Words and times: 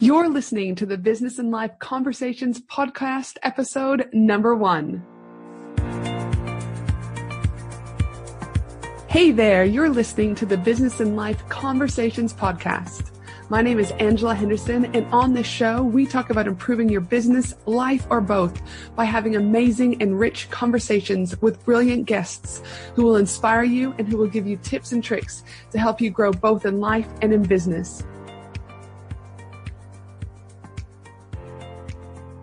You're 0.00 0.28
listening 0.28 0.76
to 0.76 0.86
the 0.86 0.96
Business 0.96 1.40
and 1.40 1.50
Life 1.50 1.76
Conversations 1.80 2.60
podcast, 2.60 3.36
episode 3.42 4.08
number 4.12 4.54
one. 4.54 5.04
Hey 9.08 9.32
there, 9.32 9.64
you're 9.64 9.88
listening 9.88 10.36
to 10.36 10.46
the 10.46 10.56
Business 10.56 11.00
and 11.00 11.16
Life 11.16 11.42
Conversations 11.48 12.32
podcast. 12.32 13.10
My 13.50 13.60
name 13.60 13.80
is 13.80 13.90
Angela 13.98 14.36
Henderson, 14.36 14.84
and 14.94 15.04
on 15.12 15.34
this 15.34 15.48
show, 15.48 15.82
we 15.82 16.06
talk 16.06 16.30
about 16.30 16.46
improving 16.46 16.88
your 16.88 17.00
business, 17.00 17.56
life, 17.66 18.06
or 18.08 18.20
both 18.20 18.62
by 18.94 19.04
having 19.04 19.34
amazing 19.34 20.00
and 20.00 20.16
rich 20.16 20.48
conversations 20.48 21.42
with 21.42 21.64
brilliant 21.64 22.06
guests 22.06 22.62
who 22.94 23.02
will 23.02 23.16
inspire 23.16 23.64
you 23.64 23.96
and 23.98 24.06
who 24.06 24.16
will 24.16 24.28
give 24.28 24.46
you 24.46 24.58
tips 24.58 24.92
and 24.92 25.02
tricks 25.02 25.42
to 25.72 25.78
help 25.80 26.00
you 26.00 26.08
grow 26.08 26.30
both 26.30 26.66
in 26.66 26.78
life 26.78 27.08
and 27.20 27.32
in 27.32 27.42
business. 27.42 28.04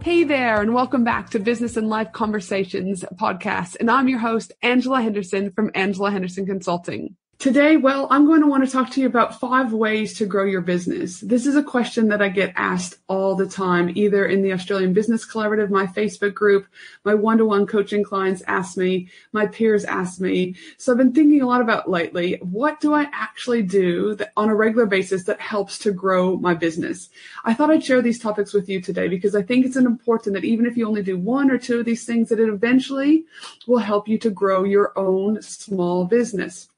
Hey 0.05 0.23
there, 0.23 0.61
and 0.61 0.71
welcome 0.71 1.03
back 1.03 1.31
to 1.31 1.39
Business 1.39 1.77
and 1.77 1.89
Life 1.89 2.11
Conversations 2.11 3.03
podcast. 3.15 3.75
And 3.79 3.89
I'm 3.89 4.07
your 4.07 4.19
host, 4.19 4.51
Angela 4.61 5.01
Henderson 5.01 5.51
from 5.51 5.71
Angela 5.73 6.11
Henderson 6.11 6.45
Consulting. 6.45 7.15
Today, 7.37 7.75
well, 7.75 8.07
I'm 8.09 8.25
going 8.25 8.41
to 8.41 8.47
want 8.47 8.65
to 8.65 8.71
talk 8.71 8.89
to 8.91 9.01
you 9.01 9.07
about 9.07 9.39
five 9.39 9.73
ways 9.73 10.13
to 10.15 10.25
grow 10.25 10.45
your 10.45 10.61
business. 10.61 11.19
This 11.19 11.45
is 11.45 11.55
a 11.55 11.61
question 11.61 12.07
that 12.07 12.21
I 12.21 12.29
get 12.29 12.53
asked 12.55 12.95
all 13.07 13.35
the 13.35 13.45
time, 13.45 13.91
either 13.93 14.25
in 14.25 14.41
the 14.41 14.53
Australian 14.53 14.93
Business 14.93 15.29
Collaborative, 15.29 15.69
my 15.69 15.85
Facebook 15.85 16.33
group, 16.33 16.65
my 17.03 17.13
one 17.13 17.37
to 17.37 17.45
one 17.45 17.67
coaching 17.67 18.03
clients 18.03 18.41
ask 18.47 18.77
me, 18.77 19.09
my 19.33 19.45
peers 19.47 19.83
ask 19.83 20.19
me. 20.21 20.55
So 20.77 20.91
I've 20.91 20.97
been 20.97 21.13
thinking 21.13 21.41
a 21.41 21.45
lot 21.45 21.61
about 21.61 21.89
lately, 21.89 22.39
what 22.41 22.79
do 22.79 22.93
I 22.93 23.09
actually 23.11 23.63
do 23.63 24.17
on 24.37 24.49
a 24.49 24.55
regular 24.55 24.85
basis 24.85 25.25
that 25.25 25.39
helps 25.39 25.77
to 25.79 25.91
grow 25.91 26.37
my 26.37 26.53
business? 26.53 27.09
I 27.43 27.53
thought 27.53 27.69
I'd 27.69 27.83
share 27.83 28.01
these 28.01 28.17
topics 28.17 28.53
with 28.53 28.69
you 28.69 28.81
today 28.81 29.09
because 29.09 29.35
I 29.35 29.43
think 29.43 29.65
it's 29.65 29.75
important 29.75 30.35
that 30.35 30.45
even 30.45 30.65
if 30.65 30.77
you 30.77 30.87
only 30.87 31.03
do 31.03 31.17
one 31.17 31.51
or 31.51 31.57
two 31.57 31.79
of 31.79 31.85
these 31.85 32.05
things, 32.05 32.29
that 32.29 32.39
it 32.39 32.49
eventually 32.49 33.25
will 33.67 33.79
help 33.79 34.07
you 34.07 34.17
to 34.19 34.31
grow 34.31 34.63
your 34.63 34.97
own 34.97 35.41
small 35.41 36.05
business. 36.05 36.69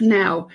Now, 0.00 0.48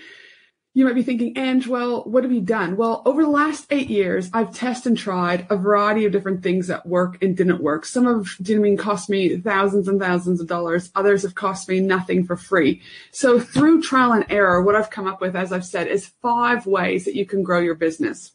you 0.76 0.86
might 0.86 0.96
be 0.96 1.04
thinking, 1.04 1.38
Ange, 1.38 1.68
well, 1.68 2.04
what 2.06 2.24
have 2.24 2.32
you 2.32 2.42
done? 2.42 2.78
Well, 2.78 3.04
over 3.06 3.22
the 3.22 3.30
last 3.30 3.68
eight 3.70 3.92
years, 3.92 4.32
I've 4.34 4.56
tested 4.56 4.92
and 4.92 4.98
tried 4.98 5.46
a 5.52 5.56
variety 5.56 6.06
of 6.06 6.12
different 6.12 6.42
things 6.42 6.66
that 6.66 6.88
work 6.88 7.22
and 7.22 7.38
didn't 7.38 7.62
work. 7.62 7.86
Some 7.86 8.08
of 8.08 8.28
mean 8.50 8.76
cost 8.76 9.08
me 9.08 9.38
thousands 9.38 9.88
and 9.88 10.00
thousands 10.00 10.42
of 10.42 10.48
dollars. 10.48 10.90
Others 10.96 11.22
have 11.22 11.36
cost 11.36 11.70
me 11.70 11.80
nothing 11.80 12.26
for 12.26 12.36
free. 12.36 12.82
So 13.12 13.40
through 13.40 13.84
trial 13.84 14.14
and 14.14 14.26
error, 14.30 14.64
what 14.64 14.76
I've 14.76 14.90
come 14.90 15.06
up 15.06 15.22
with, 15.22 15.36
as 15.36 15.52
I've 15.52 15.66
said, 15.66 15.88
is 15.88 16.12
five 16.24 16.66
ways 16.66 17.06
that 17.06 17.16
you 17.16 17.28
can 17.28 17.44
grow 17.44 17.60
your 17.60 17.76
business. 17.76 18.32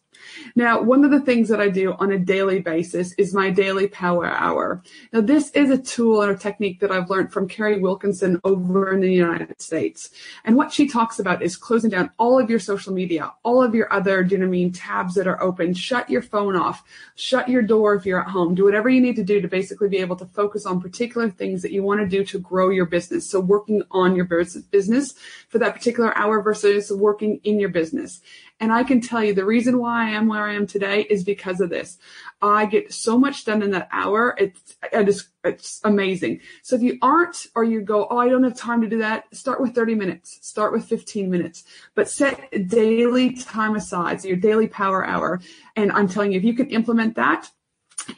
Now, 0.54 0.82
one 0.82 1.04
of 1.04 1.10
the 1.10 1.20
things 1.20 1.48
that 1.48 1.60
I 1.60 1.68
do 1.68 1.92
on 1.94 2.12
a 2.12 2.18
daily 2.18 2.60
basis 2.60 3.12
is 3.14 3.34
my 3.34 3.50
daily 3.50 3.88
power 3.88 4.26
hour. 4.26 4.82
Now, 5.12 5.20
this 5.20 5.50
is 5.50 5.70
a 5.70 5.78
tool 5.78 6.22
or 6.22 6.30
a 6.30 6.38
technique 6.38 6.80
that 6.80 6.90
I've 6.90 7.10
learned 7.10 7.32
from 7.32 7.48
Carrie 7.48 7.80
Wilkinson 7.80 8.40
over 8.44 8.92
in 8.92 9.00
the 9.00 9.12
United 9.12 9.60
States. 9.60 10.10
And 10.44 10.56
what 10.56 10.72
she 10.72 10.88
talks 10.88 11.18
about 11.18 11.42
is 11.42 11.56
closing 11.56 11.90
down 11.90 12.10
all 12.18 12.38
of 12.38 12.50
your 12.50 12.58
social 12.58 12.92
media, 12.92 13.32
all 13.42 13.62
of 13.62 13.74
your 13.74 13.92
other, 13.92 14.24
do 14.24 14.34
you 14.34 14.40
know 14.40 14.48
I 14.48 14.50
mean, 14.50 14.72
tabs 14.72 15.14
that 15.14 15.26
are 15.26 15.42
open. 15.42 15.74
Shut 15.74 16.08
your 16.08 16.22
phone 16.22 16.56
off. 16.56 16.82
Shut 17.16 17.48
your 17.48 17.60
door 17.60 17.94
if 17.94 18.06
you're 18.06 18.20
at 18.20 18.30
home. 18.30 18.54
Do 18.54 18.64
whatever 18.64 18.88
you 18.88 19.00
need 19.00 19.16
to 19.16 19.24
do 19.24 19.42
to 19.42 19.48
basically 19.48 19.88
be 19.88 19.98
able 19.98 20.16
to 20.16 20.24
focus 20.24 20.64
on 20.64 20.80
particular 20.80 21.28
things 21.28 21.60
that 21.62 21.72
you 21.72 21.82
want 21.82 22.00
to 22.00 22.06
do 22.06 22.24
to 22.24 22.38
grow 22.38 22.70
your 22.70 22.86
business. 22.86 23.28
So 23.28 23.40
working 23.40 23.82
on 23.90 24.16
your 24.16 24.24
business 24.24 25.14
for 25.48 25.58
that 25.58 25.74
particular 25.74 26.16
hour 26.16 26.40
versus 26.40 26.90
working 26.90 27.40
in 27.44 27.60
your 27.60 27.68
business. 27.68 28.20
And 28.60 28.72
I 28.72 28.82
can 28.82 29.00
tell 29.00 29.22
you 29.22 29.34
the 29.34 29.44
reason 29.44 29.78
why 29.78 30.06
I 30.06 30.10
am 30.10 30.26
where 30.26 30.44
I 30.44 30.54
am 30.54 30.66
today 30.66 31.02
is 31.02 31.22
because 31.22 31.60
of 31.60 31.70
this. 31.70 31.98
I 32.42 32.66
get 32.66 32.92
so 32.92 33.18
much 33.18 33.44
done 33.44 33.62
in 33.62 33.70
that 33.70 33.88
hour. 33.92 34.34
It's, 34.36 34.76
it's, 34.92 35.28
it's 35.44 35.80
amazing. 35.84 36.40
So 36.62 36.74
if 36.74 36.82
you 36.82 36.98
aren't, 37.00 37.46
or 37.54 37.62
you 37.62 37.80
go, 37.80 38.08
oh, 38.10 38.18
I 38.18 38.28
don't 38.28 38.42
have 38.42 38.56
time 38.56 38.80
to 38.82 38.88
do 38.88 38.98
that, 38.98 39.32
start 39.34 39.60
with 39.60 39.74
30 39.74 39.94
minutes, 39.94 40.38
start 40.42 40.72
with 40.72 40.84
15 40.84 41.30
minutes, 41.30 41.64
but 41.94 42.08
set 42.08 42.68
daily 42.68 43.34
time 43.34 43.76
aside. 43.76 44.20
So 44.20 44.28
your 44.28 44.36
daily 44.36 44.66
power 44.66 45.06
hour. 45.06 45.40
And 45.76 45.92
I'm 45.92 46.08
telling 46.08 46.32
you, 46.32 46.38
if 46.38 46.44
you 46.44 46.54
can 46.54 46.70
implement 46.70 47.14
that, 47.14 47.50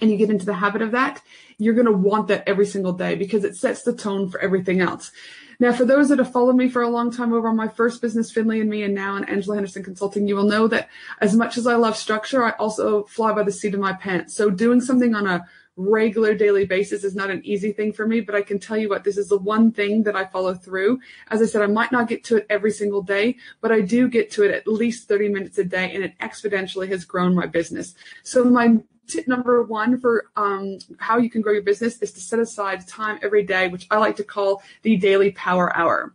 and 0.00 0.10
you 0.10 0.16
get 0.16 0.30
into 0.30 0.46
the 0.46 0.54
habit 0.54 0.82
of 0.82 0.92
that, 0.92 1.22
you're 1.58 1.74
going 1.74 1.86
to 1.86 1.92
want 1.92 2.28
that 2.28 2.44
every 2.46 2.66
single 2.66 2.92
day 2.92 3.14
because 3.14 3.44
it 3.44 3.56
sets 3.56 3.82
the 3.82 3.92
tone 3.92 4.30
for 4.30 4.40
everything 4.40 4.80
else. 4.80 5.12
Now, 5.58 5.72
for 5.72 5.84
those 5.84 6.08
that 6.08 6.18
have 6.18 6.32
followed 6.32 6.56
me 6.56 6.70
for 6.70 6.80
a 6.80 6.88
long 6.88 7.10
time 7.10 7.34
over 7.34 7.48
on 7.48 7.56
my 7.56 7.68
first 7.68 8.00
business, 8.00 8.32
Finlee 8.32 8.62
and 8.62 8.70
Me, 8.70 8.82
and 8.82 8.94
now 8.94 9.16
in 9.16 9.24
Angela 9.24 9.56
Henderson 9.56 9.82
Consulting, 9.82 10.26
you 10.26 10.34
will 10.34 10.48
know 10.48 10.66
that 10.68 10.88
as 11.20 11.36
much 11.36 11.58
as 11.58 11.66
I 11.66 11.74
love 11.74 11.98
structure, 11.98 12.42
I 12.42 12.52
also 12.52 13.04
fly 13.04 13.32
by 13.32 13.42
the 13.42 13.52
seat 13.52 13.74
of 13.74 13.80
my 13.80 13.92
pants. 13.92 14.34
So 14.34 14.48
doing 14.48 14.80
something 14.80 15.14
on 15.14 15.26
a 15.26 15.44
regular 15.76 16.34
daily 16.34 16.66
basis 16.66 17.04
is 17.04 17.14
not 17.14 17.30
an 17.30 17.44
easy 17.44 17.72
thing 17.72 17.92
for 17.92 18.06
me, 18.06 18.20
but 18.20 18.34
I 18.34 18.42
can 18.42 18.58
tell 18.58 18.76
you 18.76 18.88
what, 18.88 19.04
this 19.04 19.16
is 19.16 19.28
the 19.28 19.38
one 19.38 19.72
thing 19.72 20.02
that 20.04 20.16
I 20.16 20.24
follow 20.24 20.54
through. 20.54 21.00
As 21.28 21.40
I 21.42 21.46
said, 21.46 21.62
I 21.62 21.66
might 21.66 21.92
not 21.92 22.08
get 22.08 22.24
to 22.24 22.36
it 22.36 22.46
every 22.50 22.70
single 22.70 23.02
day, 23.02 23.36
but 23.60 23.72
I 23.72 23.80
do 23.80 24.08
get 24.08 24.30
to 24.32 24.42
it 24.44 24.50
at 24.50 24.66
least 24.66 25.08
30 25.08 25.28
minutes 25.28 25.58
a 25.58 25.64
day 25.64 25.94
and 25.94 26.04
it 26.04 26.18
exponentially 26.20 26.88
has 26.88 27.04
grown 27.04 27.34
my 27.34 27.46
business. 27.46 27.94
So 28.22 28.44
my 28.44 28.78
tip 29.10 29.28
number 29.28 29.62
one 29.62 29.98
for 29.98 30.26
um, 30.36 30.78
how 30.98 31.18
you 31.18 31.28
can 31.28 31.42
grow 31.42 31.52
your 31.52 31.62
business 31.62 31.98
is 32.00 32.12
to 32.12 32.20
set 32.20 32.38
aside 32.38 32.86
time 32.86 33.18
every 33.22 33.42
day, 33.42 33.68
which 33.68 33.86
I 33.90 33.98
like 33.98 34.16
to 34.16 34.24
call 34.24 34.62
the 34.82 34.96
daily 34.96 35.32
power 35.32 35.76
hour. 35.76 36.14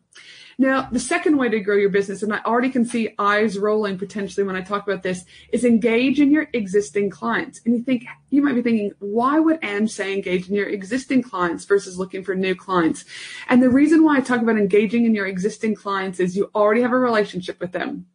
Now, 0.58 0.88
the 0.90 1.02
second 1.02 1.38
way 1.38 1.50
to 1.50 1.60
grow 1.60 1.76
your 1.76 1.90
business, 1.90 2.24
and 2.24 2.34
I 2.34 2.40
already 2.46 2.70
can 2.70 2.86
see 2.86 3.14
eyes 3.20 3.60
rolling 3.60 3.98
potentially 3.98 4.46
when 4.46 4.56
I 4.56 4.62
talk 4.62 4.88
about 4.88 5.04
this, 5.04 5.26
is 5.52 5.66
engage 5.66 6.22
in 6.22 6.32
your 6.32 6.48
existing 6.54 7.10
clients. 7.10 7.60
And 7.66 7.76
you 7.76 7.84
think, 7.84 8.06
you 8.30 8.42
might 8.42 8.56
be 8.56 8.62
thinking, 8.62 8.92
why 9.00 9.38
would 9.38 9.62
Anne 9.62 9.88
say 9.88 10.14
engage 10.14 10.48
in 10.48 10.56
your 10.56 10.70
existing 10.70 11.24
clients 11.24 11.66
versus 11.66 12.00
looking 12.00 12.24
for 12.24 12.36
new 12.36 12.56
clients? 12.56 13.04
And 13.50 13.62
the 13.62 13.70
reason 13.70 14.04
why 14.04 14.18
I 14.18 14.22
talk 14.22 14.42
about 14.42 14.58
engaging 14.58 15.06
in 15.06 15.14
your 15.14 15.28
existing 15.28 15.76
clients 15.76 16.22
is 16.22 16.38
you 16.38 16.50
already 16.56 16.82
have 16.82 16.94
a 16.94 17.00
relationship 17.00 17.60
with 17.60 17.74
them. 17.74 18.06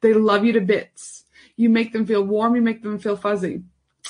They 0.00 0.12
love 0.12 0.44
you 0.44 0.52
to 0.54 0.60
bits. 0.60 1.24
You 1.54 1.70
make 1.70 1.92
them 1.92 2.04
feel 2.04 2.24
warm, 2.24 2.56
you 2.56 2.62
make 2.62 2.82
them 2.82 2.98
feel 2.98 3.16
fuzzy 3.16 3.62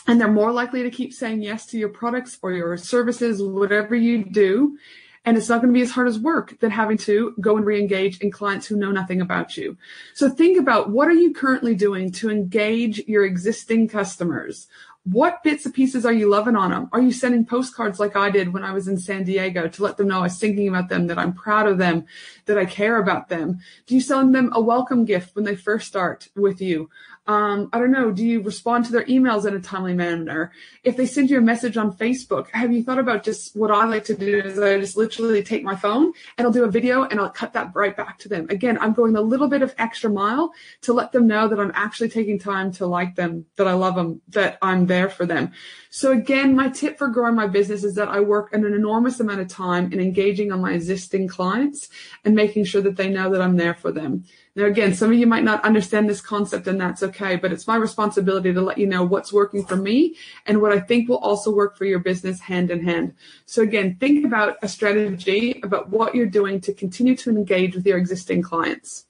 and 0.06 0.20
they're 0.20 0.30
more 0.30 0.52
likely 0.52 0.82
to 0.82 0.90
keep 0.90 1.12
saying 1.12 1.42
yes 1.42 1.66
to 1.66 1.78
your 1.78 1.88
products 1.88 2.38
or 2.42 2.52
your 2.52 2.76
services, 2.76 3.42
whatever 3.42 3.94
you 3.94 4.24
do. 4.24 4.78
And 5.24 5.36
it's 5.36 5.48
not 5.48 5.60
going 5.60 5.72
to 5.72 5.76
be 5.76 5.82
as 5.82 5.90
hard 5.90 6.06
as 6.06 6.20
work 6.20 6.60
than 6.60 6.70
having 6.70 6.98
to 6.98 7.34
go 7.40 7.56
and 7.56 7.66
re-engage 7.66 8.20
in 8.20 8.30
clients 8.30 8.66
who 8.66 8.76
know 8.76 8.92
nothing 8.92 9.20
about 9.20 9.56
you. 9.56 9.76
So 10.14 10.30
think 10.30 10.56
about 10.56 10.90
what 10.90 11.08
are 11.08 11.12
you 11.12 11.34
currently 11.34 11.74
doing 11.74 12.12
to 12.12 12.30
engage 12.30 13.00
your 13.08 13.24
existing 13.24 13.88
customers? 13.88 14.68
What 15.02 15.42
bits 15.42 15.64
and 15.64 15.74
pieces 15.74 16.06
are 16.06 16.12
you 16.12 16.28
loving 16.28 16.54
on 16.54 16.70
them? 16.70 16.88
Are 16.92 17.00
you 17.00 17.10
sending 17.12 17.44
postcards 17.44 17.98
like 17.98 18.14
I 18.14 18.30
did 18.30 18.52
when 18.52 18.62
I 18.64 18.72
was 18.72 18.86
in 18.86 18.98
San 18.98 19.24
Diego 19.24 19.66
to 19.66 19.82
let 19.82 19.96
them 19.96 20.08
know 20.08 20.18
I 20.18 20.22
was 20.22 20.38
thinking 20.38 20.68
about 20.68 20.88
them, 20.88 21.08
that 21.08 21.18
I'm 21.18 21.32
proud 21.32 21.66
of 21.66 21.78
them, 21.78 22.06
that 22.46 22.58
I 22.58 22.64
care 22.64 22.98
about 22.98 23.28
them? 23.28 23.60
Do 23.86 23.96
you 23.96 24.00
send 24.00 24.32
them 24.32 24.50
a 24.52 24.60
welcome 24.60 25.04
gift 25.04 25.34
when 25.34 25.44
they 25.44 25.56
first 25.56 25.88
start 25.88 26.28
with 26.36 26.60
you? 26.60 26.88
Um, 27.26 27.70
I 27.72 27.78
don't 27.78 27.90
know. 27.90 28.12
Do 28.12 28.24
you 28.24 28.40
respond 28.40 28.84
to 28.84 28.92
their 28.92 29.04
emails 29.04 29.46
in 29.46 29.54
a 29.54 29.60
timely 29.60 29.94
manner? 29.94 30.52
If 30.84 30.96
they 30.96 31.06
send 31.06 31.28
you 31.28 31.38
a 31.38 31.40
message 31.40 31.76
on 31.76 31.96
Facebook, 31.96 32.50
have 32.50 32.72
you 32.72 32.84
thought 32.84 33.00
about 33.00 33.24
just 33.24 33.56
what 33.56 33.72
I 33.72 33.84
like 33.84 34.04
to 34.04 34.14
do 34.14 34.38
is 34.38 34.58
I 34.58 34.78
just 34.78 34.96
literally 34.96 35.42
take 35.42 35.64
my 35.64 35.74
phone 35.74 36.12
and 36.38 36.46
I'll 36.46 36.52
do 36.52 36.64
a 36.64 36.70
video 36.70 37.02
and 37.02 37.18
I'll 37.18 37.30
cut 37.30 37.52
that 37.54 37.72
right 37.74 37.96
back 37.96 38.18
to 38.20 38.28
them. 38.28 38.46
Again, 38.48 38.78
I'm 38.80 38.92
going 38.92 39.16
a 39.16 39.20
little 39.20 39.48
bit 39.48 39.62
of 39.62 39.74
extra 39.76 40.08
mile 40.08 40.52
to 40.82 40.92
let 40.92 41.10
them 41.10 41.26
know 41.26 41.48
that 41.48 41.58
I'm 41.58 41.72
actually 41.74 42.10
taking 42.10 42.38
time 42.38 42.70
to 42.72 42.86
like 42.86 43.16
them, 43.16 43.46
that 43.56 43.66
I 43.66 43.72
love 43.72 43.96
them, 43.96 44.20
that 44.28 44.58
I'm 44.62 44.86
there 44.86 45.08
for 45.08 45.26
them. 45.26 45.52
So 45.90 46.12
again, 46.12 46.54
my 46.54 46.68
tip 46.68 46.96
for 46.96 47.08
growing 47.08 47.34
my 47.34 47.48
business 47.48 47.82
is 47.82 47.94
that 47.96 48.08
I 48.08 48.20
work 48.20 48.52
an 48.52 48.64
enormous 48.64 49.18
amount 49.18 49.40
of 49.40 49.48
time 49.48 49.92
in 49.92 49.98
engaging 49.98 50.52
on 50.52 50.60
my 50.60 50.72
existing 50.72 51.26
clients 51.26 51.88
and 52.24 52.36
making 52.36 52.66
sure 52.66 52.82
that 52.82 52.96
they 52.96 53.08
know 53.08 53.30
that 53.30 53.42
I'm 53.42 53.56
there 53.56 53.74
for 53.74 53.90
them. 53.90 54.24
Now, 54.56 54.64
again, 54.64 54.94
some 54.94 55.12
of 55.12 55.18
you 55.18 55.26
might 55.26 55.44
not 55.44 55.62
understand 55.64 56.08
this 56.08 56.22
concept 56.22 56.66
and 56.66 56.80
that's 56.80 57.02
okay, 57.02 57.36
but 57.36 57.52
it's 57.52 57.66
my 57.66 57.76
responsibility 57.76 58.54
to 58.54 58.62
let 58.62 58.78
you 58.78 58.86
know 58.86 59.04
what's 59.04 59.30
working 59.30 59.66
for 59.66 59.76
me 59.76 60.16
and 60.46 60.62
what 60.62 60.72
I 60.72 60.80
think 60.80 61.10
will 61.10 61.18
also 61.18 61.50
work 61.50 61.76
for 61.76 61.84
your 61.84 61.98
business 61.98 62.40
hand 62.40 62.70
in 62.70 62.82
hand. 62.82 63.14
So 63.44 63.62
again, 63.62 63.96
think 64.00 64.24
about 64.24 64.56
a 64.62 64.68
strategy 64.68 65.60
about 65.62 65.90
what 65.90 66.14
you're 66.14 66.24
doing 66.24 66.62
to 66.62 66.72
continue 66.72 67.14
to 67.16 67.30
engage 67.30 67.74
with 67.74 67.86
your 67.86 67.98
existing 67.98 68.40
clients. 68.40 69.04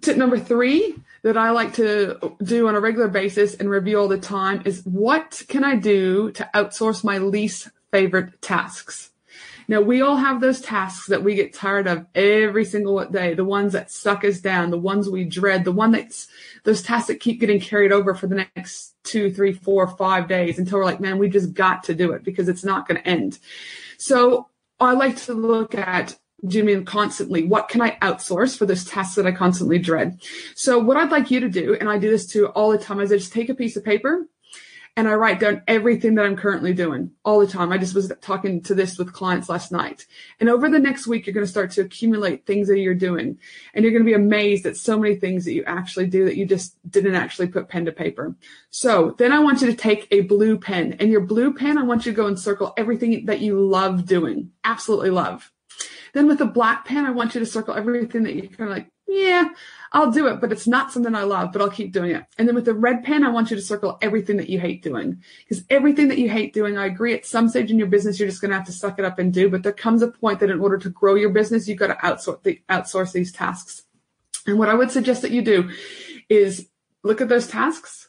Tip 0.00 0.16
number 0.16 0.38
three 0.38 0.94
that 1.22 1.36
I 1.36 1.50
like 1.50 1.74
to 1.74 2.36
do 2.40 2.68
on 2.68 2.76
a 2.76 2.80
regular 2.80 3.08
basis 3.08 3.54
and 3.54 3.68
review 3.68 3.98
all 3.98 4.06
the 4.06 4.16
time 4.16 4.62
is 4.64 4.84
what 4.84 5.42
can 5.48 5.64
I 5.64 5.74
do 5.74 6.30
to 6.32 6.48
outsource 6.54 7.02
my 7.02 7.18
least 7.18 7.70
favorite 7.90 8.40
tasks? 8.40 9.10
Now 9.68 9.80
we 9.80 10.02
all 10.02 10.16
have 10.16 10.40
those 10.40 10.60
tasks 10.60 11.06
that 11.08 11.22
we 11.22 11.34
get 11.34 11.54
tired 11.54 11.86
of 11.86 12.06
every 12.14 12.64
single 12.64 13.04
day, 13.06 13.34
the 13.34 13.44
ones 13.44 13.72
that 13.72 13.90
suck 13.90 14.24
us 14.24 14.40
down, 14.40 14.70
the 14.70 14.78
ones 14.78 15.08
we 15.08 15.24
dread, 15.24 15.64
the 15.64 15.72
one 15.72 15.92
that's 15.92 16.28
those 16.64 16.82
tasks 16.82 17.08
that 17.08 17.20
keep 17.20 17.40
getting 17.40 17.60
carried 17.60 17.92
over 17.92 18.14
for 18.14 18.26
the 18.26 18.46
next 18.56 18.94
two, 19.04 19.32
three, 19.32 19.52
four, 19.52 19.86
five 19.86 20.28
days 20.28 20.58
until 20.58 20.78
we're 20.78 20.84
like, 20.84 21.00
man, 21.00 21.18
we 21.18 21.28
just 21.28 21.54
got 21.54 21.84
to 21.84 21.94
do 21.94 22.12
it 22.12 22.24
because 22.24 22.48
it's 22.48 22.64
not 22.64 22.88
going 22.88 23.00
to 23.00 23.08
end. 23.08 23.38
So 23.98 24.48
I 24.80 24.92
like 24.92 25.16
to 25.24 25.34
look 25.34 25.74
at 25.74 26.16
do 26.46 26.58
you 26.58 26.64
mean 26.64 26.84
constantly? 26.84 27.44
What 27.44 27.68
can 27.70 27.80
I 27.80 27.96
outsource 28.02 28.58
for 28.58 28.66
this 28.66 28.84
task 28.84 29.16
that 29.16 29.26
I 29.26 29.32
constantly 29.32 29.78
dread? 29.78 30.20
So 30.54 30.78
what 30.78 30.98
I'd 30.98 31.10
like 31.10 31.30
you 31.30 31.40
to 31.40 31.48
do, 31.48 31.74
and 31.74 31.88
I 31.88 31.96
do 31.96 32.10
this 32.10 32.26
too 32.26 32.48
all 32.48 32.70
the 32.70 32.76
time, 32.76 33.00
is 33.00 33.10
I 33.10 33.16
just 33.16 33.32
take 33.32 33.48
a 33.48 33.54
piece 33.54 33.76
of 33.76 33.84
paper 33.84 34.26
and 34.96 35.08
I 35.08 35.14
write 35.14 35.40
down 35.40 35.62
everything 35.66 36.14
that 36.14 36.24
I'm 36.24 36.36
currently 36.36 36.72
doing 36.72 37.10
all 37.24 37.40
the 37.40 37.48
time. 37.48 37.72
I 37.72 37.78
just 37.78 37.94
was 37.94 38.12
talking 38.20 38.62
to 38.62 38.74
this 38.74 38.96
with 38.96 39.12
clients 39.12 39.48
last 39.48 39.72
night. 39.72 40.06
And 40.38 40.48
over 40.48 40.68
the 40.68 40.78
next 40.78 41.08
week, 41.08 41.26
you're 41.26 41.34
going 41.34 41.46
to 41.46 41.50
start 41.50 41.72
to 41.72 41.80
accumulate 41.80 42.46
things 42.46 42.68
that 42.68 42.78
you're 42.78 42.94
doing. 42.94 43.38
And 43.74 43.82
you're 43.82 43.92
going 43.92 44.04
to 44.04 44.08
be 44.08 44.14
amazed 44.14 44.66
at 44.66 44.76
so 44.76 44.98
many 44.98 45.16
things 45.16 45.44
that 45.44 45.52
you 45.52 45.64
actually 45.64 46.06
do 46.06 46.24
that 46.26 46.36
you 46.36 46.46
just 46.46 46.76
didn't 46.88 47.16
actually 47.16 47.48
put 47.48 47.68
pen 47.68 47.86
to 47.86 47.92
paper. 47.92 48.36
So 48.70 49.16
then 49.18 49.32
I 49.32 49.40
want 49.40 49.62
you 49.62 49.66
to 49.66 49.76
take 49.76 50.06
a 50.12 50.20
blue 50.22 50.58
pen 50.58 50.96
and 51.00 51.10
your 51.10 51.22
blue 51.22 51.54
pen, 51.54 51.76
I 51.76 51.82
want 51.82 52.06
you 52.06 52.12
to 52.12 52.16
go 52.16 52.26
and 52.26 52.38
circle 52.38 52.72
everything 52.76 53.26
that 53.26 53.40
you 53.40 53.60
love 53.60 54.06
doing. 54.06 54.52
Absolutely 54.62 55.10
love. 55.10 55.50
Then 56.12 56.28
with 56.28 56.40
a 56.40 56.46
black 56.46 56.84
pen, 56.84 57.04
I 57.04 57.10
want 57.10 57.34
you 57.34 57.40
to 57.40 57.46
circle 57.46 57.74
everything 57.74 58.22
that 58.22 58.34
you 58.34 58.48
kind 58.48 58.70
of 58.70 58.76
like, 58.76 58.86
yeah, 59.06 59.50
I'll 59.92 60.10
do 60.10 60.26
it, 60.28 60.40
but 60.40 60.50
it's 60.50 60.66
not 60.66 60.90
something 60.90 61.14
I 61.14 61.22
love, 61.22 61.52
but 61.52 61.60
I'll 61.60 61.70
keep 61.70 61.92
doing 61.92 62.12
it. 62.12 62.24
And 62.38 62.48
then 62.48 62.54
with 62.54 62.64
the 62.64 62.74
red 62.74 63.04
pen, 63.04 63.22
I 63.22 63.30
want 63.30 63.50
you 63.50 63.56
to 63.56 63.62
circle 63.62 63.98
everything 64.00 64.38
that 64.38 64.48
you 64.48 64.58
hate 64.58 64.82
doing. 64.82 65.22
Because 65.38 65.64
everything 65.70 66.08
that 66.08 66.18
you 66.18 66.28
hate 66.28 66.54
doing, 66.54 66.78
I 66.78 66.86
agree 66.86 67.14
at 67.14 67.26
some 67.26 67.48
stage 67.48 67.70
in 67.70 67.78
your 67.78 67.86
business, 67.86 68.18
you're 68.18 68.28
just 68.28 68.40
going 68.40 68.50
to 68.50 68.56
have 68.56 68.66
to 68.66 68.72
suck 68.72 68.98
it 68.98 69.04
up 69.04 69.18
and 69.18 69.32
do. 69.32 69.48
But 69.48 69.62
there 69.62 69.72
comes 69.72 70.02
a 70.02 70.08
point 70.08 70.40
that 70.40 70.50
in 70.50 70.60
order 70.60 70.78
to 70.78 70.90
grow 70.90 71.14
your 71.14 71.30
business, 71.30 71.68
you've 71.68 71.78
got 71.78 71.88
to 71.88 71.94
outsource, 71.94 72.42
the, 72.42 72.60
outsource 72.68 73.12
these 73.12 73.32
tasks. 73.32 73.82
And 74.46 74.58
what 74.58 74.68
I 74.68 74.74
would 74.74 74.90
suggest 74.90 75.22
that 75.22 75.30
you 75.30 75.42
do 75.42 75.70
is 76.28 76.68
look 77.02 77.20
at 77.20 77.28
those 77.28 77.46
tasks, 77.46 78.08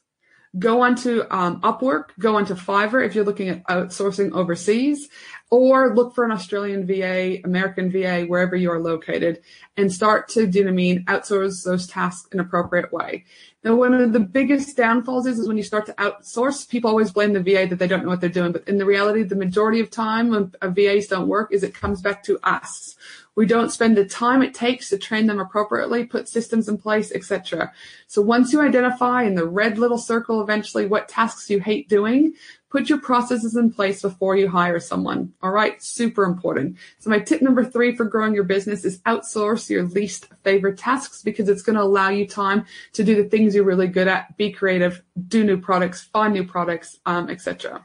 go 0.58 0.82
onto 0.82 1.24
um, 1.30 1.62
Upwork, 1.62 2.10
go 2.20 2.36
onto 2.36 2.56
Fiverr 2.56 3.06
if 3.06 3.16
you're 3.16 3.26
looking 3.26 3.50
at 3.50 3.64
outsourcing 3.66 4.32
overseas, 4.32 5.10
or 5.52 5.96
look 5.96 6.16
for 6.16 6.26
an 6.26 6.32
Australian 6.32 6.88
VA, 6.88 7.40
American 7.44 7.92
VA, 7.92 8.26
wherever 8.26 8.56
you 8.56 8.72
are 8.72 8.82
located, 8.82 9.42
and 9.78 9.92
start 9.92 10.28
to, 10.30 10.48
do 10.48 10.60
you 10.60 10.66
know 10.66 10.72
I 10.72 10.74
mean, 10.74 11.06
outsource 11.06 11.64
those 11.64 11.88
tasks 11.88 12.28
in 12.32 12.40
an 12.40 12.46
appropriate 12.46 12.92
way. 12.92 13.26
Now, 13.64 13.76
one 13.76 13.94
of 13.94 14.14
the 14.14 14.20
biggest 14.20 14.78
downfalls 14.78 15.26
is, 15.26 15.40
is 15.40 15.48
when 15.48 15.58
you 15.58 15.64
start 15.64 15.86
to 15.88 15.94
outsource, 15.94 16.70
people 16.70 16.90
always 16.90 17.12
blame 17.12 17.34
the 17.34 17.42
VA 17.42 17.68
that 17.68 17.80
they 17.80 17.88
don't 17.88 18.04
know 18.04 18.10
what 18.10 18.22
they're 18.22 18.30
doing. 18.30 18.52
But 18.52 18.68
in 18.68 18.78
the 18.78 18.86
reality, 18.86 19.24
the 19.24 19.36
majority 19.36 19.80
of 19.80 19.90
time 19.90 20.30
when 20.30 20.52
VAs 20.62 21.08
don't 21.08 21.28
work 21.28 21.52
is 21.52 21.64
it 21.64 21.74
comes 21.74 22.02
back 22.02 22.24
to 22.24 22.40
us. 22.44 22.96
We 23.36 23.46
don't 23.46 23.72
spend 23.72 23.98
the 23.98 24.06
time 24.06 24.42
it 24.42 24.54
takes 24.54 24.90
to 24.90 24.98
train 24.98 25.28
them 25.28 25.40
appropriately, 25.40 26.06
put 26.06 26.28
systems 26.28 26.70
in 26.70 26.78
place, 26.78 27.12
etc. 27.12 27.72
So 28.08 28.22
once 28.22 28.54
you 28.54 28.62
identify 28.62 29.24
in 29.24 29.36
the 29.36 29.46
red 29.46 29.78
little 29.78 29.98
circle 29.98 30.42
eventually 30.42 30.86
what 30.86 31.10
tasks 31.10 31.50
you 31.50 31.60
hate 31.60 31.90
doing, 31.90 32.34
Put 32.76 32.90
your 32.90 33.00
processes 33.00 33.56
in 33.56 33.72
place 33.72 34.02
before 34.02 34.36
you 34.36 34.50
hire 34.50 34.82
someone. 34.82 35.32
All 35.42 35.52
right. 35.52 35.82
Super 35.82 36.26
important. 36.26 36.76
So 37.00 37.10
my 37.10 37.20
tip 37.20 37.42
number 37.42 37.64
three 37.64 37.96
for 37.96 38.04
growing 38.04 38.34
your 38.34 38.44
business 38.44 38.84
is 38.84 39.00
outsource 39.04 39.70
your 39.70 39.84
least 39.84 40.28
favorite 40.44 40.78
tasks 40.78 41.22
because 41.22 41.48
it's 41.48 41.62
going 41.62 41.78
to 41.78 41.82
allow 41.82 42.10
you 42.10 42.28
time 42.28 42.66
to 42.92 43.06
do 43.06 43.16
the 43.16 43.30
things 43.30 43.56
you're 43.56 43.64
really 43.64 43.88
good 43.88 44.10
at, 44.10 44.36
be 44.36 44.52
creative, 44.52 45.02
do 45.30 45.46
new 45.46 45.58
products, 45.58 46.04
find 46.04 46.34
new 46.34 46.44
products, 46.44 47.00
um, 47.06 47.30
etc. 47.30 47.82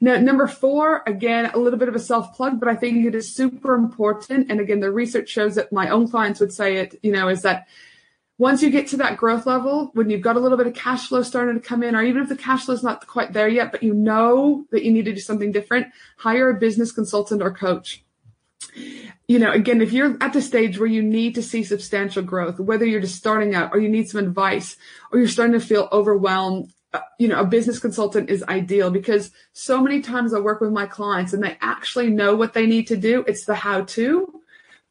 Now, 0.00 0.18
number 0.18 0.46
four, 0.46 1.02
again, 1.06 1.50
a 1.52 1.58
little 1.58 1.78
bit 1.78 1.88
of 1.88 1.94
a 1.94 2.00
self 2.00 2.36
plug, 2.36 2.60
but 2.60 2.68
I 2.68 2.74
think 2.74 3.04
it 3.04 3.14
is 3.14 3.34
super 3.34 3.74
important. 3.74 4.50
And 4.50 4.60
again, 4.60 4.80
the 4.80 4.90
research 4.90 5.28
shows 5.28 5.54
that 5.54 5.72
my 5.72 5.88
own 5.88 6.08
clients 6.08 6.40
would 6.40 6.52
say 6.52 6.76
it, 6.76 6.98
you 7.02 7.12
know, 7.12 7.28
is 7.28 7.42
that 7.42 7.68
once 8.38 8.62
you 8.62 8.70
get 8.70 8.88
to 8.88 8.98
that 8.98 9.16
growth 9.16 9.46
level, 9.46 9.90
when 9.94 10.10
you've 10.10 10.20
got 10.20 10.36
a 10.36 10.40
little 10.40 10.58
bit 10.58 10.66
of 10.66 10.74
cash 10.74 11.08
flow 11.08 11.22
starting 11.22 11.54
to 11.54 11.66
come 11.66 11.82
in, 11.82 11.96
or 11.96 12.02
even 12.02 12.22
if 12.22 12.28
the 12.28 12.36
cash 12.36 12.66
flow 12.66 12.74
is 12.74 12.82
not 12.82 13.06
quite 13.06 13.32
there 13.32 13.48
yet, 13.48 13.72
but 13.72 13.82
you 13.82 13.94
know 13.94 14.66
that 14.70 14.84
you 14.84 14.92
need 14.92 15.06
to 15.06 15.14
do 15.14 15.20
something 15.20 15.52
different, 15.52 15.86
hire 16.18 16.50
a 16.50 16.54
business 16.54 16.92
consultant 16.92 17.42
or 17.42 17.50
coach. 17.50 18.04
You 19.26 19.38
know, 19.38 19.50
again, 19.50 19.80
if 19.80 19.92
you're 19.92 20.18
at 20.20 20.34
the 20.34 20.42
stage 20.42 20.78
where 20.78 20.88
you 20.88 21.02
need 21.02 21.34
to 21.36 21.42
see 21.42 21.64
substantial 21.64 22.22
growth, 22.22 22.60
whether 22.60 22.84
you're 22.84 23.00
just 23.00 23.16
starting 23.16 23.54
out 23.54 23.70
or 23.72 23.80
you 23.80 23.88
need 23.88 24.08
some 24.08 24.24
advice 24.24 24.76
or 25.10 25.18
you're 25.18 25.28
starting 25.28 25.58
to 25.58 25.66
feel 25.66 25.88
overwhelmed, 25.90 26.72
Uh, 26.96 27.00
you 27.18 27.28
know, 27.28 27.40
a 27.40 27.44
business 27.44 27.78
consultant 27.78 28.30
is 28.30 28.42
ideal 28.44 28.90
because 28.90 29.30
so 29.52 29.82
many 29.82 30.00
times 30.00 30.32
I 30.32 30.38
work 30.38 30.60
with 30.60 30.72
my 30.72 30.86
clients 30.86 31.32
and 31.32 31.42
they 31.42 31.58
actually 31.60 32.08
know 32.08 32.34
what 32.34 32.54
they 32.54 32.66
need 32.66 32.86
to 32.86 32.96
do. 32.96 33.24
It's 33.26 33.44
the 33.44 33.54
how 33.54 33.82
to 33.82 34.36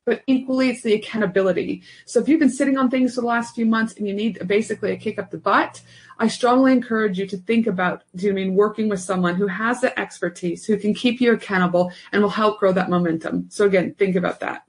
but 0.06 0.22
equally 0.28 0.70
it's 0.70 0.84
the 0.84 0.94
accountability. 0.94 1.82
So 2.06 2.20
if 2.20 2.30
you've 2.30 2.40
been 2.40 2.52
sitting 2.52 2.78
on 2.78 2.90
things 2.90 3.16
for 3.16 3.22
the 3.22 3.28
last 3.28 3.56
few 3.56 3.66
months 3.66 3.96
and 3.96 4.08
you 4.08 4.14
need 4.14 4.48
basically 4.48 4.92
a 4.92 4.98
kick 4.98 5.18
up 5.18 5.32
the 5.32 5.38
butt, 5.38 5.82
I 6.20 6.28
strongly 6.28 6.72
encourage 6.72 7.18
you 7.18 7.26
to 7.28 7.38
think 7.38 7.66
about, 7.66 8.04
do 8.16 8.28
you 8.28 8.34
mean 8.34 8.54
working 8.54 8.88
with 8.88 9.02
someone 9.02 9.36
who 9.36 9.48
has 9.48 9.82
the 9.82 10.00
expertise, 10.00 10.66
who 10.66 10.78
can 10.78 10.94
keep 10.94 11.20
you 11.20 11.34
accountable 11.34 11.92
and 12.12 12.22
will 12.22 12.30
help 12.30 12.60
grow 12.60 12.72
that 12.72 12.90
momentum. 12.90 13.48
So 13.50 13.66
again, 13.66 13.96
think 13.98 14.16
about 14.16 14.40
that. 14.42 14.64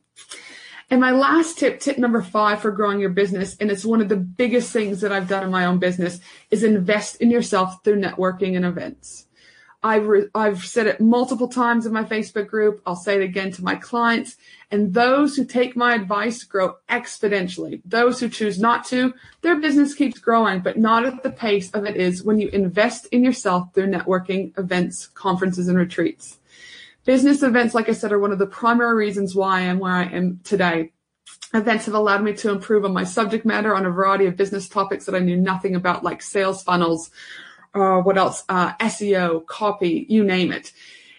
And 0.88 1.00
my 1.00 1.10
last 1.10 1.58
tip, 1.58 1.80
tip 1.80 1.98
number 1.98 2.22
five 2.22 2.62
for 2.62 2.70
growing 2.70 3.00
your 3.00 3.10
business, 3.10 3.56
and 3.58 3.70
it's 3.70 3.84
one 3.84 4.00
of 4.00 4.08
the 4.08 4.16
biggest 4.16 4.72
things 4.72 5.00
that 5.00 5.10
I've 5.10 5.28
done 5.28 5.42
in 5.42 5.50
my 5.50 5.66
own 5.66 5.78
business, 5.78 6.20
is 6.50 6.62
invest 6.62 7.16
in 7.16 7.30
yourself 7.30 7.82
through 7.82 8.00
networking 8.00 8.54
and 8.54 8.64
events. 8.64 9.26
I've, 9.82 10.06
re- 10.06 10.28
I've 10.34 10.64
said 10.64 10.86
it 10.86 11.00
multiple 11.00 11.48
times 11.48 11.86
in 11.86 11.92
my 11.92 12.04
Facebook 12.04 12.48
group. 12.48 12.82
I'll 12.86 12.96
say 12.96 13.16
it 13.16 13.22
again 13.22 13.52
to 13.52 13.64
my 13.64 13.76
clients. 13.76 14.36
And 14.70 14.94
those 14.94 15.36
who 15.36 15.44
take 15.44 15.76
my 15.76 15.94
advice 15.94 16.42
grow 16.44 16.76
exponentially. 16.88 17.82
Those 17.84 18.18
who 18.18 18.28
choose 18.28 18.58
not 18.58 18.84
to, 18.86 19.14
their 19.42 19.60
business 19.60 19.94
keeps 19.94 20.18
growing, 20.18 20.60
but 20.60 20.76
not 20.76 21.04
at 21.04 21.22
the 21.22 21.30
pace 21.30 21.70
of 21.72 21.84
it 21.84 21.96
is 21.96 22.24
when 22.24 22.40
you 22.40 22.48
invest 22.48 23.06
in 23.12 23.22
yourself 23.22 23.74
through 23.74 23.88
networking, 23.88 24.56
events, 24.58 25.08
conferences, 25.08 25.68
and 25.68 25.78
retreats. 25.78 26.38
Business 27.06 27.44
events, 27.44 27.72
like 27.72 27.88
I 27.88 27.92
said, 27.92 28.10
are 28.10 28.18
one 28.18 28.32
of 28.32 28.40
the 28.40 28.48
primary 28.48 28.96
reasons 28.96 29.32
why 29.32 29.60
I 29.60 29.62
am 29.62 29.78
where 29.78 29.92
I 29.92 30.06
am 30.06 30.40
today. 30.42 30.90
Events 31.54 31.86
have 31.86 31.94
allowed 31.94 32.24
me 32.24 32.32
to 32.34 32.50
improve 32.50 32.84
on 32.84 32.92
my 32.92 33.04
subject 33.04 33.46
matter 33.46 33.76
on 33.76 33.86
a 33.86 33.90
variety 33.90 34.26
of 34.26 34.36
business 34.36 34.68
topics 34.68 35.06
that 35.06 35.14
I 35.14 35.20
knew 35.20 35.36
nothing 35.36 35.76
about, 35.76 36.02
like 36.02 36.20
sales 36.20 36.64
funnels, 36.64 37.12
uh, 37.74 37.98
what 38.00 38.18
else? 38.18 38.42
Uh, 38.48 38.74
SEO, 38.78 39.46
copy, 39.46 40.04
you 40.08 40.24
name 40.24 40.50
it. 40.50 40.72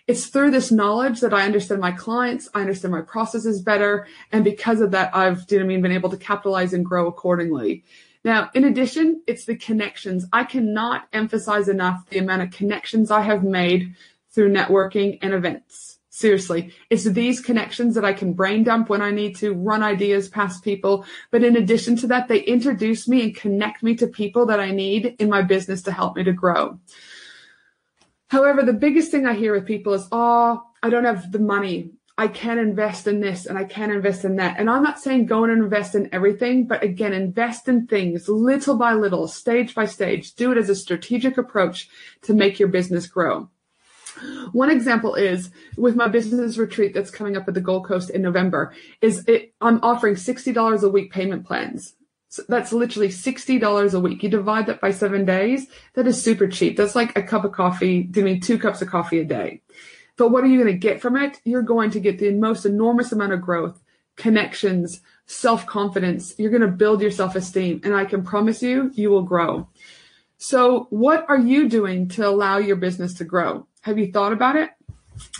It's 0.07 0.25
through 0.25 0.51
this 0.51 0.73
knowledge 0.73 1.21
that 1.21 1.33
I 1.33 1.45
understand 1.45 1.79
my 1.79 1.93
clients, 1.93 2.49
I 2.53 2.59
understand 2.59 2.91
my 2.91 3.01
processes 3.01 3.61
better, 3.61 4.07
and 4.33 4.43
because 4.43 4.81
of 4.81 4.91
that, 4.91 5.15
I've, 5.15 5.45
you 5.49 5.59
know 5.59 5.65
mean, 5.65 5.81
been 5.81 5.93
able 5.93 6.09
to 6.09 6.17
capitalize 6.17 6.73
and 6.73 6.85
grow 6.85 7.07
accordingly. 7.07 7.85
Now, 8.25 8.49
in 8.53 8.65
addition, 8.65 9.21
it's 9.25 9.45
the 9.45 9.55
connections. 9.55 10.25
I 10.33 10.43
cannot 10.43 11.07
emphasize 11.13 11.69
enough 11.69 12.09
the 12.09 12.19
amount 12.19 12.41
of 12.41 12.51
connections 12.51 13.09
I 13.09 13.21
have 13.21 13.45
made 13.45 13.95
through 14.37 14.53
networking 14.53 15.17
and 15.23 15.33
events. 15.33 15.97
Seriously, 16.11 16.71
it's 16.91 17.05
these 17.05 17.41
connections 17.41 17.95
that 17.95 18.05
I 18.05 18.13
can 18.13 18.33
brain 18.33 18.63
dump 18.63 18.87
when 18.87 19.01
I 19.01 19.09
need 19.09 19.35
to 19.37 19.51
run 19.51 19.81
ideas 19.81 20.29
past 20.29 20.63
people. 20.63 21.07
But 21.31 21.43
in 21.43 21.55
addition 21.55 21.95
to 21.97 22.07
that, 22.07 22.27
they 22.27 22.41
introduce 22.41 23.07
me 23.07 23.23
and 23.23 23.35
connect 23.35 23.81
me 23.81 23.95
to 23.95 24.05
people 24.05 24.45
that 24.45 24.59
I 24.59 24.69
need 24.69 25.15
in 25.17 25.27
my 25.27 25.41
business 25.41 25.81
to 25.83 25.91
help 25.91 26.15
me 26.15 26.23
to 26.23 26.33
grow. 26.33 26.79
However, 28.27 28.61
the 28.61 28.73
biggest 28.73 29.09
thing 29.09 29.25
I 29.25 29.33
hear 29.33 29.53
with 29.53 29.65
people 29.65 29.93
is, 29.93 30.07
oh, 30.11 30.61
I 30.83 30.91
don't 30.91 31.05
have 31.05 31.31
the 31.31 31.39
money. 31.39 31.89
I 32.15 32.27
can't 32.27 32.59
invest 32.59 33.07
in 33.07 33.19
this 33.19 33.47
and 33.47 33.57
I 33.57 33.63
can't 33.63 33.91
invest 33.91 34.23
in 34.23 34.35
that. 34.35 34.59
And 34.59 34.69
I'm 34.69 34.83
not 34.83 34.99
saying 34.99 35.25
go 35.25 35.45
and 35.45 35.53
invest 35.53 35.95
in 35.95 36.09
everything, 36.11 36.67
but 36.67 36.83
again, 36.83 37.13
invest 37.13 37.67
in 37.67 37.87
things 37.87 38.29
little 38.29 38.77
by 38.77 38.93
little, 38.93 39.27
stage 39.27 39.73
by 39.73 39.85
stage. 39.85 40.35
Do 40.35 40.51
it 40.51 40.59
as 40.59 40.69
a 40.69 40.75
strategic 40.75 41.39
approach 41.39 41.89
to 42.21 42.35
make 42.35 42.59
your 42.59 42.69
business 42.69 43.07
grow. 43.07 43.49
One 44.51 44.69
example 44.69 45.15
is 45.15 45.51
with 45.77 45.95
my 45.95 46.07
business 46.07 46.57
retreat 46.57 46.93
that's 46.93 47.11
coming 47.11 47.37
up 47.37 47.47
at 47.47 47.53
the 47.53 47.61
Gold 47.61 47.85
Coast 47.85 48.09
in 48.09 48.21
November 48.21 48.73
is 49.01 49.25
it, 49.27 49.53
I'm 49.61 49.79
offering 49.83 50.15
$60 50.15 50.83
a 50.83 50.89
week 50.89 51.11
payment 51.11 51.45
plans. 51.45 51.93
So 52.29 52.43
that's 52.47 52.73
literally 52.73 53.07
$60 53.07 53.93
a 53.93 53.99
week. 53.99 54.21
You 54.21 54.29
divide 54.29 54.65
that 54.67 54.81
by 54.81 54.91
seven 54.91 55.25
days. 55.25 55.67
That 55.93 56.07
is 56.07 56.21
super 56.21 56.47
cheap. 56.47 56.75
That's 56.75 56.95
like 56.95 57.17
a 57.17 57.23
cup 57.23 57.45
of 57.45 57.53
coffee, 57.53 58.09
I 58.15 58.19
mean, 58.19 58.41
two 58.41 58.59
cups 58.59 58.81
of 58.81 58.89
coffee 58.89 59.19
a 59.19 59.25
day. 59.25 59.61
But 60.17 60.29
what 60.29 60.43
are 60.43 60.47
you 60.47 60.61
going 60.61 60.73
to 60.73 60.79
get 60.79 60.99
from 60.99 61.15
it? 61.15 61.39
You're 61.45 61.61
going 61.61 61.91
to 61.91 61.99
get 61.99 62.19
the 62.19 62.31
most 62.31 62.65
enormous 62.65 63.11
amount 63.11 63.33
of 63.33 63.41
growth, 63.41 63.79
connections, 64.17 65.01
self 65.27 65.65
confidence. 65.65 66.33
You're 66.37 66.51
going 66.51 66.61
to 66.61 66.67
build 66.67 67.01
your 67.01 67.11
self 67.11 67.35
esteem. 67.35 67.81
And 67.83 67.95
I 67.95 68.05
can 68.05 68.23
promise 68.23 68.61
you, 68.61 68.91
you 68.93 69.09
will 69.09 69.21
grow. 69.21 69.69
So 70.37 70.87
what 70.89 71.25
are 71.29 71.37
you 71.37 71.69
doing 71.69 72.09
to 72.09 72.27
allow 72.27 72.57
your 72.57 72.75
business 72.75 73.13
to 73.15 73.23
grow? 73.23 73.67
Have 73.87 73.97
you 73.97 74.11
thought 74.11 74.33
about 74.33 74.57
it? 74.57 74.71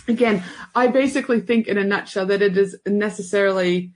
Again, 0.08 0.42
I 0.74 0.86
basically 0.86 1.42
think 1.42 1.68
in 1.68 1.76
a 1.76 1.84
nutshell 1.84 2.24
that 2.26 2.40
it 2.40 2.56
is 2.56 2.78
necessarily 2.86 3.92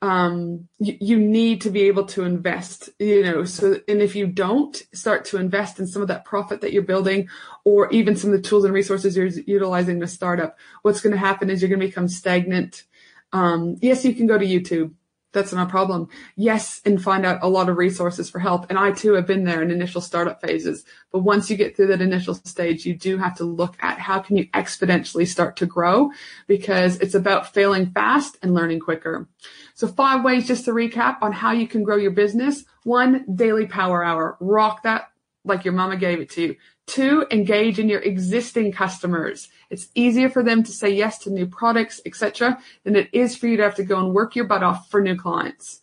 um, 0.00 0.68
you, 0.78 0.96
you, 1.00 1.18
need 1.18 1.62
to 1.62 1.70
be 1.70 1.82
able 1.88 2.04
to 2.06 2.22
invest, 2.22 2.90
you 3.00 3.24
know, 3.24 3.44
so, 3.44 3.80
and 3.88 4.00
if 4.00 4.14
you 4.14 4.28
don't 4.28 4.80
start 4.94 5.24
to 5.26 5.38
invest 5.38 5.80
in 5.80 5.88
some 5.88 6.00
of 6.00 6.06
that 6.06 6.24
profit 6.24 6.60
that 6.60 6.72
you're 6.72 6.84
building 6.84 7.28
or 7.64 7.90
even 7.90 8.14
some 8.14 8.32
of 8.32 8.40
the 8.40 8.48
tools 8.48 8.64
and 8.64 8.72
resources 8.72 9.16
you're 9.16 9.26
utilizing 9.26 9.96
in 9.96 10.02
a 10.04 10.06
startup, 10.06 10.56
what's 10.82 11.00
going 11.00 11.12
to 11.12 11.18
happen 11.18 11.50
is 11.50 11.60
you're 11.60 11.68
going 11.68 11.80
to 11.80 11.86
become 11.88 12.06
stagnant. 12.06 12.84
Um, 13.32 13.78
yes, 13.82 14.04
you 14.04 14.14
can 14.14 14.28
go 14.28 14.38
to 14.38 14.46
YouTube 14.46 14.92
That's 15.32 15.52
no 15.52 15.66
problem. 15.66 16.08
Yes, 16.36 16.80
and 16.86 17.02
find 17.02 17.26
out 17.26 17.40
a 17.42 17.48
lot 17.48 17.68
of 17.68 17.76
resources 17.76 18.30
for 18.30 18.38
help. 18.38 18.66
And 18.70 18.78
I 18.78 18.92
too 18.92 19.12
have 19.12 19.26
been 19.26 19.44
there 19.44 19.62
in 19.62 19.70
initial 19.70 20.00
startup 20.00 20.40
phases. 20.40 20.84
But 21.12 21.18
once 21.18 21.50
you 21.50 21.56
get 21.56 21.76
through 21.76 21.88
that 21.88 22.00
initial 22.00 22.34
stage, 22.34 22.86
you 22.86 22.96
do 22.96 23.18
have 23.18 23.36
to 23.36 23.44
look 23.44 23.76
at 23.80 23.98
how 23.98 24.20
can 24.20 24.38
you 24.38 24.46
exponentially 24.48 25.26
start 25.26 25.56
to 25.56 25.66
grow 25.66 26.10
because 26.46 26.96
it's 26.96 27.14
about 27.14 27.52
failing 27.52 27.90
fast 27.90 28.38
and 28.42 28.54
learning 28.54 28.80
quicker. 28.80 29.28
So 29.74 29.86
five 29.86 30.24
ways 30.24 30.46
just 30.46 30.64
to 30.64 30.70
recap 30.70 31.18
on 31.20 31.32
how 31.32 31.52
you 31.52 31.68
can 31.68 31.82
grow 31.82 31.96
your 31.96 32.10
business. 32.10 32.64
One, 32.84 33.26
daily 33.34 33.66
power 33.66 34.02
hour. 34.02 34.38
Rock 34.40 34.82
that 34.84 35.10
like 35.48 35.64
your 35.64 35.74
mama 35.74 35.96
gave 35.96 36.20
it 36.20 36.30
to 36.30 36.42
you. 36.42 36.56
Two, 36.86 37.26
engage 37.30 37.78
in 37.78 37.88
your 37.88 38.00
existing 38.00 38.72
customers. 38.72 39.48
It's 39.70 39.88
easier 39.94 40.30
for 40.30 40.42
them 40.42 40.62
to 40.62 40.72
say 40.72 40.90
yes 40.90 41.18
to 41.20 41.30
new 41.30 41.46
products, 41.46 42.00
etc., 42.06 42.58
than 42.84 42.96
it 42.96 43.08
is 43.12 43.36
for 43.36 43.46
you 43.46 43.56
to 43.58 43.62
have 43.62 43.74
to 43.74 43.84
go 43.84 43.98
and 43.98 44.14
work 44.14 44.34
your 44.34 44.46
butt 44.46 44.62
off 44.62 44.90
for 44.90 45.00
new 45.00 45.16
clients. 45.16 45.82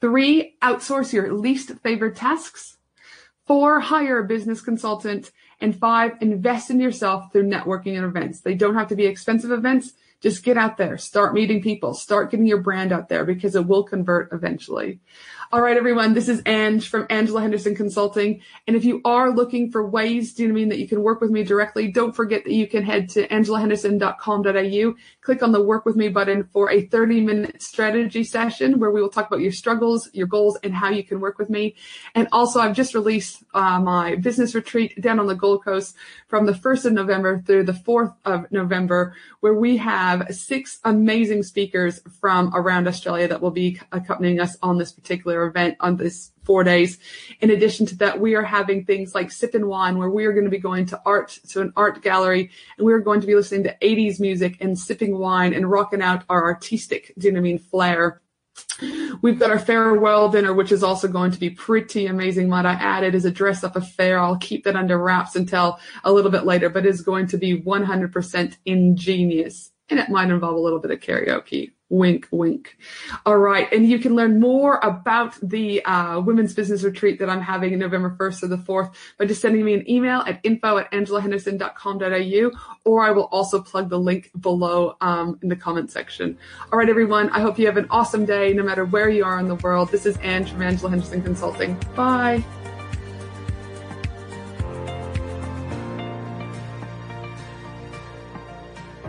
Three, 0.00 0.56
outsource 0.62 1.12
your 1.12 1.32
least 1.32 1.72
favorite 1.82 2.16
tasks. 2.16 2.76
Four, 3.46 3.80
hire 3.80 4.18
a 4.18 4.24
business 4.24 4.60
consultant. 4.60 5.32
And 5.60 5.76
five, 5.76 6.12
invest 6.20 6.70
in 6.70 6.80
yourself 6.80 7.32
through 7.32 7.48
networking 7.48 7.96
and 7.96 8.04
events. 8.04 8.40
They 8.40 8.54
don't 8.54 8.74
have 8.74 8.88
to 8.88 8.96
be 8.96 9.06
expensive 9.06 9.50
events. 9.50 9.94
Just 10.24 10.42
get 10.42 10.56
out 10.56 10.78
there, 10.78 10.96
start 10.96 11.34
meeting 11.34 11.60
people, 11.60 11.92
start 11.92 12.30
getting 12.30 12.46
your 12.46 12.62
brand 12.62 12.92
out 12.92 13.10
there 13.10 13.26
because 13.26 13.54
it 13.54 13.66
will 13.66 13.82
convert 13.82 14.32
eventually. 14.32 15.00
All 15.52 15.60
right, 15.60 15.76
everyone. 15.76 16.14
This 16.14 16.28
is 16.28 16.42
Ange 16.46 16.88
from 16.88 17.06
Angela 17.10 17.42
Henderson 17.42 17.76
Consulting. 17.76 18.40
And 18.66 18.74
if 18.74 18.84
you 18.84 19.00
are 19.04 19.30
looking 19.30 19.70
for 19.70 19.86
ways, 19.86 20.32
do 20.32 20.42
you 20.42 20.48
know 20.48 20.54
I 20.54 20.56
mean, 20.56 20.68
that 20.70 20.78
you 20.78 20.88
can 20.88 21.02
work 21.02 21.20
with 21.20 21.30
me 21.30 21.44
directly, 21.44 21.92
don't 21.92 22.16
forget 22.16 22.44
that 22.44 22.52
you 22.52 22.66
can 22.66 22.82
head 22.82 23.08
to 23.10 23.28
angelahenderson.com.au, 23.28 24.94
click 25.20 25.42
on 25.42 25.52
the 25.52 25.62
work 25.62 25.84
with 25.84 25.94
me 25.94 26.08
button 26.08 26.44
for 26.52 26.70
a 26.70 26.86
30 26.86 27.20
minute 27.20 27.62
strategy 27.62 28.24
session 28.24 28.80
where 28.80 28.90
we 28.90 29.02
will 29.02 29.10
talk 29.10 29.26
about 29.26 29.40
your 29.40 29.52
struggles, 29.52 30.08
your 30.12 30.26
goals, 30.26 30.58
and 30.64 30.74
how 30.74 30.88
you 30.88 31.04
can 31.04 31.20
work 31.20 31.38
with 31.38 31.50
me. 31.50 31.74
And 32.14 32.26
also, 32.32 32.60
I've 32.60 32.74
just 32.74 32.94
released 32.94 33.44
uh, 33.52 33.78
my 33.78 34.16
business 34.16 34.54
retreat 34.54 35.00
down 35.00 35.20
on 35.20 35.26
the 35.26 35.34
Gold 35.34 35.64
Coast 35.64 35.94
from 36.26 36.46
the 36.46 36.52
1st 36.52 36.86
of 36.86 36.92
November 36.94 37.42
through 37.46 37.64
the 37.64 37.72
4th 37.72 38.14
of 38.24 38.50
November, 38.50 39.14
where 39.40 39.54
we 39.54 39.76
have 39.76 40.13
six 40.30 40.78
amazing 40.84 41.42
speakers 41.42 42.00
from 42.20 42.52
around 42.54 42.86
Australia 42.88 43.28
that 43.28 43.40
will 43.40 43.50
be 43.50 43.80
accompanying 43.92 44.40
us 44.40 44.56
on 44.62 44.78
this 44.78 44.92
particular 44.92 45.46
event 45.46 45.76
on 45.80 45.96
this 45.96 46.32
four 46.44 46.62
days. 46.62 46.98
In 47.40 47.50
addition 47.50 47.86
to 47.86 47.96
that, 47.96 48.20
we 48.20 48.34
are 48.34 48.42
having 48.42 48.84
things 48.84 49.14
like 49.14 49.30
sip 49.30 49.54
and 49.54 49.66
wine 49.66 49.98
where 49.98 50.10
we 50.10 50.26
are 50.26 50.32
going 50.32 50.44
to 50.44 50.50
be 50.50 50.58
going 50.58 50.86
to 50.86 51.00
art, 51.06 51.38
to 51.48 51.60
an 51.60 51.72
art 51.76 52.02
gallery 52.02 52.50
and 52.76 52.84
we're 52.86 53.00
going 53.00 53.20
to 53.20 53.26
be 53.26 53.34
listening 53.34 53.64
to 53.64 53.76
80s 53.80 54.20
music 54.20 54.58
and 54.60 54.78
sipping 54.78 55.18
wine 55.18 55.54
and 55.54 55.70
rocking 55.70 56.02
out 56.02 56.24
our 56.28 56.44
artistic, 56.44 57.12
do 57.18 57.26
you 57.26 57.32
know 57.32 57.40
what 57.40 57.46
I 57.46 57.50
mean, 57.50 57.58
flair. 57.58 58.20
We've 59.22 59.38
got 59.38 59.50
our 59.50 59.58
farewell 59.58 60.28
dinner, 60.28 60.52
which 60.52 60.70
is 60.70 60.82
also 60.82 61.08
going 61.08 61.32
to 61.32 61.40
be 61.40 61.50
pretty 61.50 62.06
amazing. 62.06 62.48
Might 62.48 62.66
I 62.66 62.74
add, 62.74 63.02
it 63.02 63.14
is 63.14 63.24
a 63.24 63.30
dress 63.30 63.64
up 63.64 63.76
affair. 63.76 64.18
I'll 64.18 64.36
keep 64.36 64.64
that 64.64 64.76
under 64.76 64.98
wraps 64.98 65.34
until 65.34 65.78
a 66.04 66.12
little 66.12 66.30
bit 66.30 66.44
later, 66.44 66.68
but 66.68 66.86
it's 66.86 67.00
going 67.00 67.26
to 67.28 67.36
be 67.36 67.60
100% 67.60 68.56
ingenious. 68.64 69.72
And 69.90 70.00
it 70.00 70.08
might 70.08 70.30
involve 70.30 70.56
a 70.56 70.60
little 70.60 70.78
bit 70.78 70.90
of 70.90 71.00
karaoke. 71.00 71.72
Wink, 71.90 72.26
wink. 72.30 72.78
All 73.26 73.36
right. 73.36 73.70
And 73.70 73.86
you 73.88 73.98
can 73.98 74.14
learn 74.14 74.40
more 74.40 74.78
about 74.78 75.36
the 75.42 75.84
uh, 75.84 76.20
women's 76.20 76.54
business 76.54 76.82
retreat 76.82 77.18
that 77.18 77.28
I'm 77.28 77.42
having 77.42 77.74
in 77.74 77.78
November 77.78 78.16
1st 78.18 78.42
or 78.44 78.46
the 78.48 78.56
4th 78.56 78.94
by 79.18 79.26
just 79.26 79.42
sending 79.42 79.64
me 79.64 79.74
an 79.74 79.88
email 79.88 80.20
at 80.20 80.40
info 80.42 80.78
at 80.78 80.90
angelahenderson.com.au, 80.92 82.50
or 82.84 83.04
I 83.04 83.10
will 83.10 83.24
also 83.24 83.60
plug 83.60 83.90
the 83.90 83.98
link 83.98 84.30
below 84.40 84.96
um, 85.02 85.38
in 85.42 85.50
the 85.50 85.56
comment 85.56 85.90
section. 85.90 86.38
All 86.72 86.78
right, 86.78 86.88
everyone. 86.88 87.28
I 87.30 87.40
hope 87.40 87.58
you 87.58 87.66
have 87.66 87.76
an 87.76 87.86
awesome 87.90 88.24
day 88.24 88.54
no 88.54 88.62
matter 88.62 88.86
where 88.86 89.10
you 89.10 89.24
are 89.24 89.38
in 89.38 89.48
the 89.48 89.56
world. 89.56 89.90
This 89.90 90.06
is 90.06 90.16
Ange 90.22 90.50
from 90.50 90.62
Angela 90.62 90.90
Henderson 90.90 91.22
Consulting. 91.22 91.78
Bye. 91.94 92.42